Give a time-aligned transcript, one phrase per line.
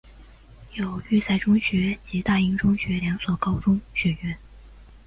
[0.73, 4.35] 有育才中学及大英中学两所高中学院。